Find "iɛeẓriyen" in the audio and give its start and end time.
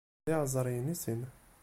0.33-0.93